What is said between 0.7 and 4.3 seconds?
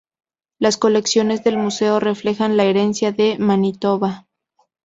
colecciones del museo reflejan la herencia de Manitoba.